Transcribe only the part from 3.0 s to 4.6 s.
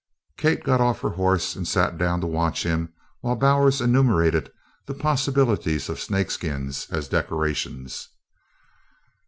while Bowers enumerated